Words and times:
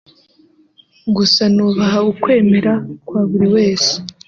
gusa 1.15 1.43
nubaha 1.55 1.99
ukwemera 2.11 2.73
kwa 3.07 3.21
buri 3.29 3.47
wese 3.55 3.93